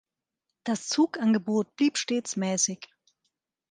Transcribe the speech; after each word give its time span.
Das 0.63 0.87
Zugangebot 0.89 1.75
blieb 1.75 1.95
stets 1.95 2.35
mäßig. 2.35 2.89